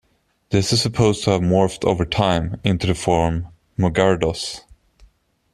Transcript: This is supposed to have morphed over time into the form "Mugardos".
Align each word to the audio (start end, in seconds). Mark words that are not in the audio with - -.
This 0.49 0.73
is 0.73 0.81
supposed 0.81 1.23
to 1.25 1.29
have 1.29 1.41
morphed 1.41 1.85
over 1.85 2.05
time 2.05 2.59
into 2.63 2.87
the 2.87 2.95
form 2.95 3.49
"Mugardos". 3.77 4.61